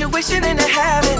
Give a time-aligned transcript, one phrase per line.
[0.00, 1.19] situation in a habit.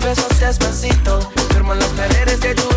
[0.00, 1.20] besos despacito.
[1.50, 2.68] Firmo los paredes de tu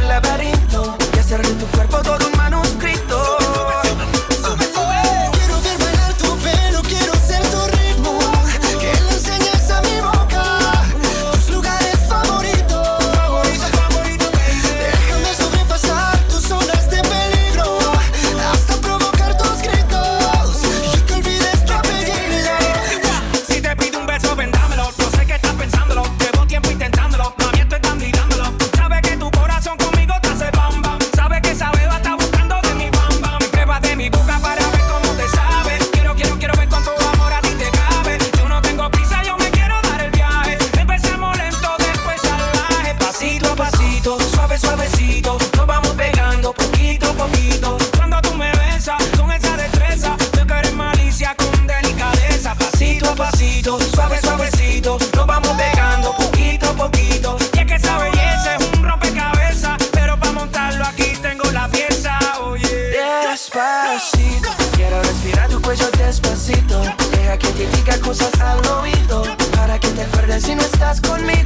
[68.11, 69.23] excusas al oído
[69.55, 71.40] para que te acuerdes si no estás conmigo.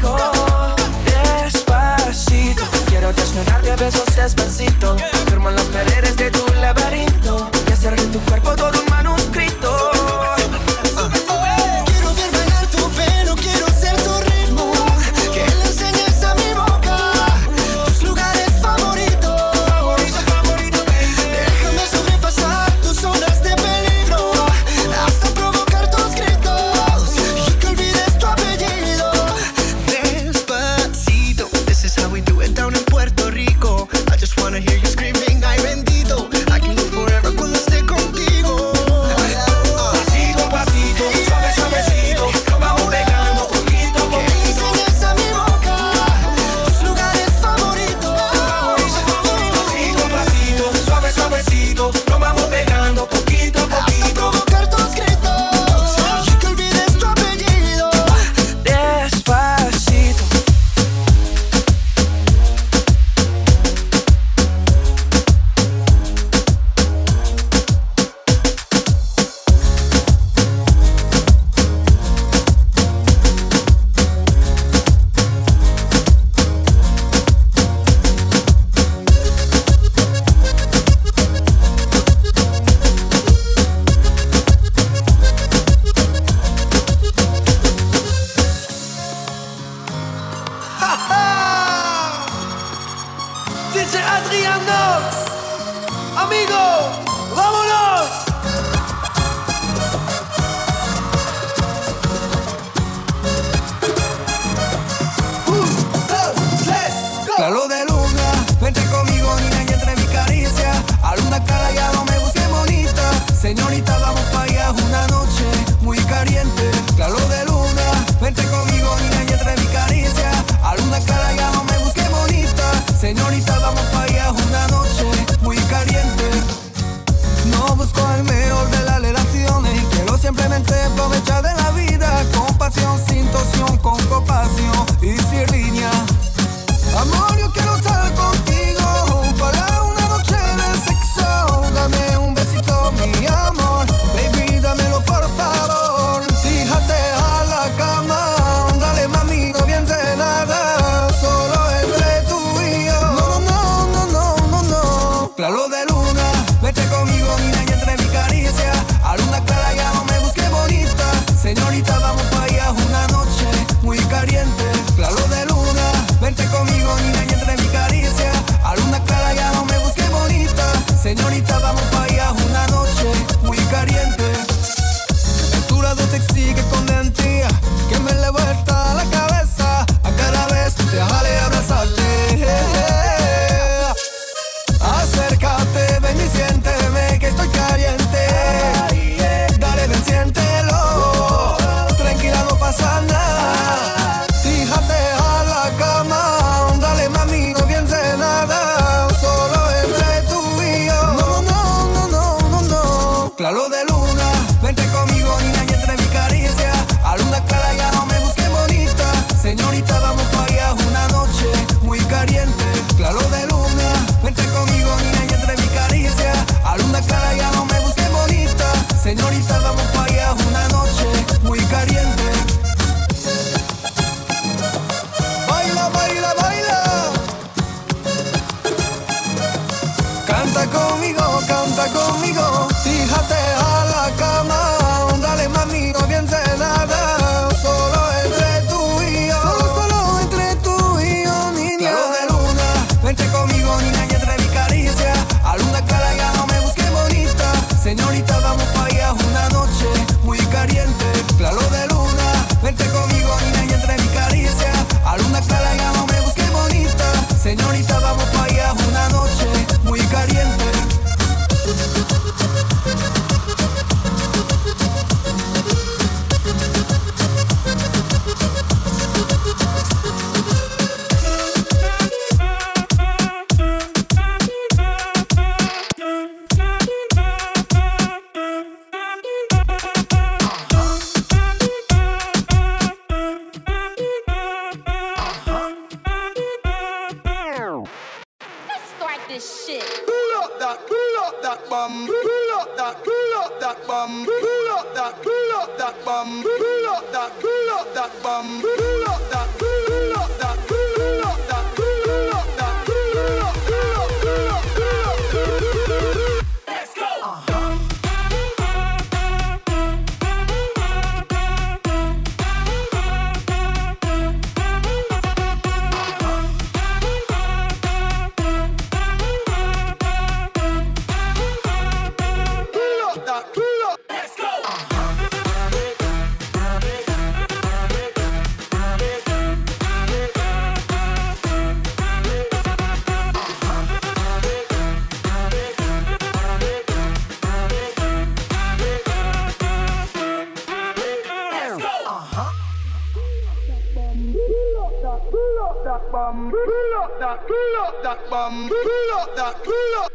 [347.96, 350.14] up that bum, Pull up that, pull up.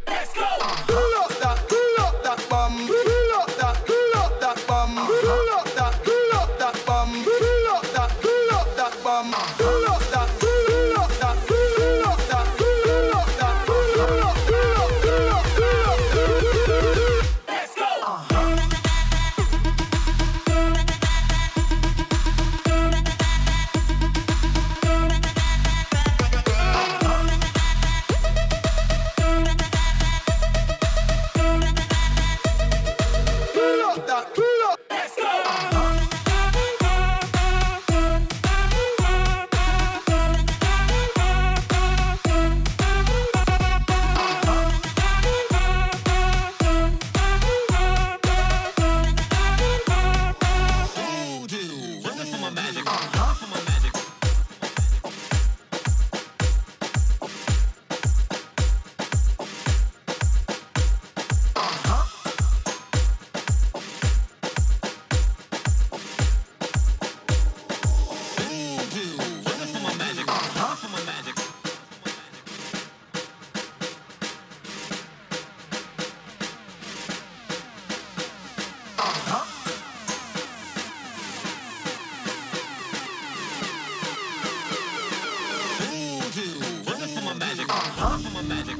[88.02, 88.16] Huh?
[88.49, 88.78] Magic.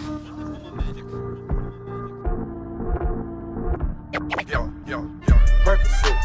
[4.15, 5.35] Yo, yo, yo.
[5.63, 6.17] Percocet.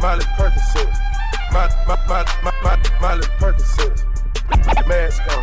[0.00, 0.90] Molly Percocet.
[1.52, 3.94] my, my, my, my, my, Molly Percocet.
[4.88, 5.41] Mask on.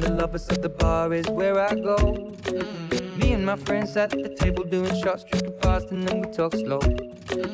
[0.00, 1.96] Find a lover, so the bar is where I go.
[1.96, 3.16] Mm.
[3.18, 6.28] Me and my friends sat at the table doing shots, drinking fast, and then we
[6.32, 6.80] talk slow.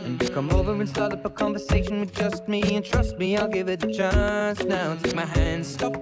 [0.05, 3.37] And you come over and start up a conversation with just me, and trust me,
[3.37, 4.65] I'll give it a chance.
[4.65, 6.02] Now take my hand, stop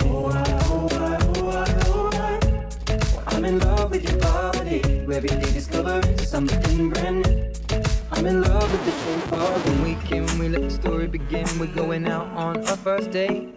[5.23, 7.53] Every day discovering something brand new.
[8.11, 11.45] I'm in love with the shape of when we came, we let the story begin.
[11.59, 13.53] We're going out on our first date.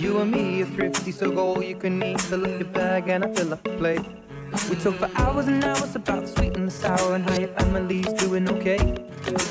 [0.00, 2.20] You and me are thrifty, so go all you can eat.
[2.22, 4.04] Fill up your bag and I fill up the plate.
[4.68, 7.54] We talk for hours and hours about the sweet and the sour and how your
[7.54, 8.78] family's doing okay.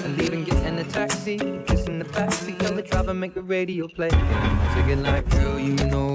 [0.04, 4.10] And leaving, getting a taxi, kissing the backseat, tell the driver make the radio play.
[4.74, 6.15] Singing like, girl, you know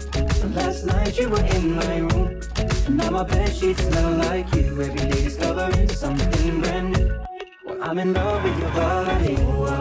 [0.49, 2.41] Last night you were in my room.
[2.89, 4.81] Now my bed sheets smell like you.
[4.81, 7.19] Every day discovering something brand new.
[7.65, 9.80] Well, I'm in love with your body.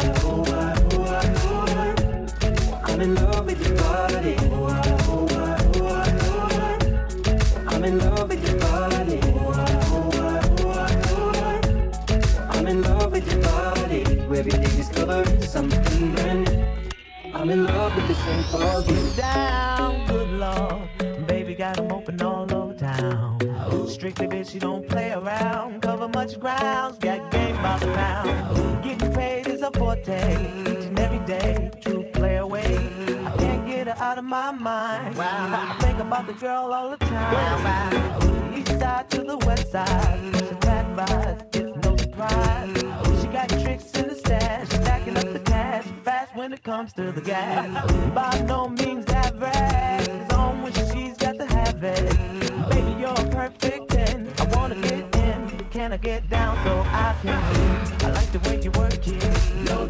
[36.21, 38.55] About the girl all the time.
[38.55, 43.21] East side to the west side, a bad vibe, it's no surprise.
[43.21, 47.13] She got tricks in the stash, stacking up the cash fast when it comes to
[47.13, 47.67] the gas.
[48.15, 52.11] By no means average, it's on when she's got to have it.
[52.71, 54.33] Baby, you're a perfect 10.
[54.39, 58.05] I wanna get in, can I get down so I can?
[58.05, 59.87] I like the way you work it, no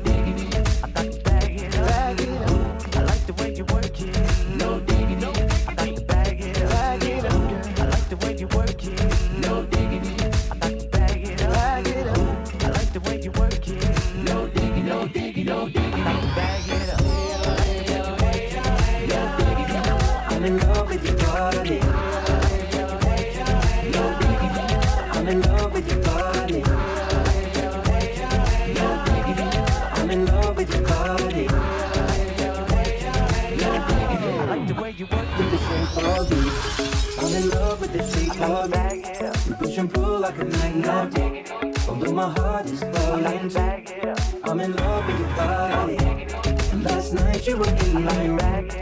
[20.40, 21.80] I'm in love with your body.
[23.90, 24.62] No diggity.
[25.12, 26.62] I'm in love with your body.
[28.72, 29.44] No diggity.
[30.00, 31.46] I'm in love with your body.
[33.60, 34.30] No diggity.
[34.32, 36.50] I like the way you work With the shape of you.
[37.20, 39.04] I'm in love with the shape of me.
[39.20, 39.54] you.
[39.56, 41.52] Push and pull like a magnet.
[41.86, 43.54] Although my heart is falling.
[44.44, 45.98] I'm in love with your body.
[46.72, 48.79] And last night you were in my room.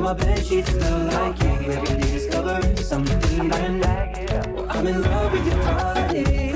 [0.00, 1.72] My bed sheets smell like you.
[1.72, 4.66] Every day discovering something brand new.
[4.70, 6.49] I'm in love with your body.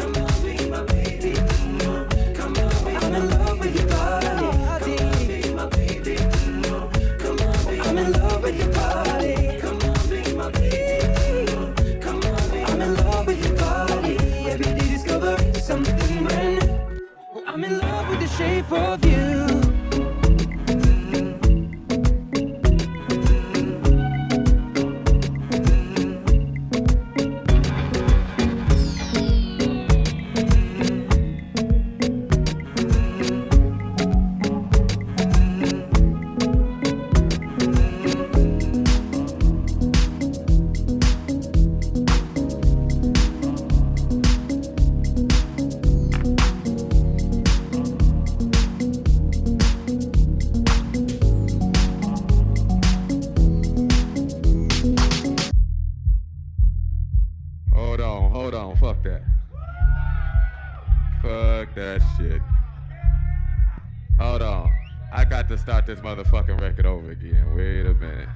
[65.95, 67.55] This motherfucking record over again.
[67.55, 68.29] Wait a minute.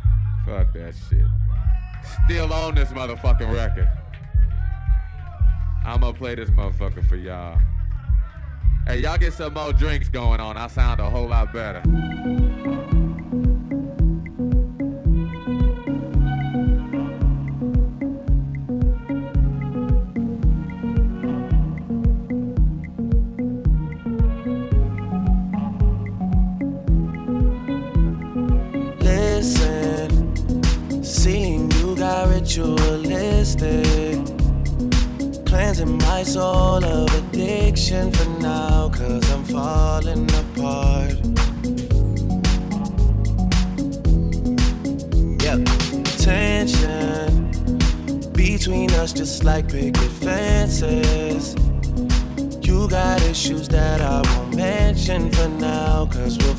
[0.47, 1.27] Fuck that shit.
[2.25, 3.89] Still on this motherfucking record.
[5.85, 7.59] I'm gonna play this motherfucker for y'all.
[8.87, 10.57] Hey, y'all get some more drinks going on.
[10.57, 11.83] I sound a whole lot better.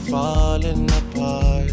[0.09, 1.69] Falling apart.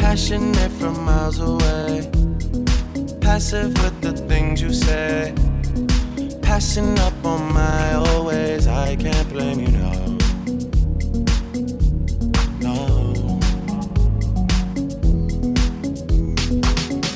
[0.00, 2.10] Passionate from miles away,
[3.20, 5.32] passive with the things you say.
[6.42, 9.92] Passing up on my always, I can't blame you, no.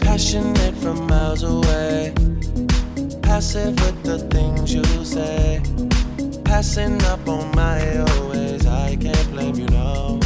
[0.01, 2.15] Passionate from miles away,
[3.23, 5.61] passive with the things you say.
[6.55, 10.24] Passing up on my always, I can't blame you, no.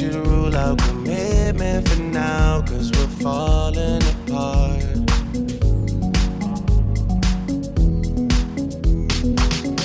[0.00, 4.82] Should rule out commitment for now, cause we're falling apart.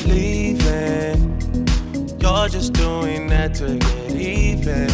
[0.05, 1.19] Leaving,
[2.21, 4.87] you're just doing that to get even.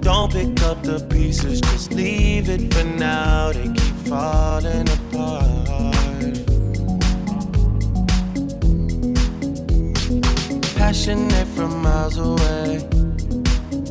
[0.00, 3.52] Don't pick up the pieces, just leave it for now.
[3.52, 5.66] They keep falling apart.
[10.74, 12.88] Passionate from miles away,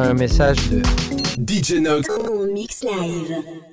[0.00, 0.82] Un message de
[1.36, 2.08] DJ Nox.
[2.08, 3.71] En mix live.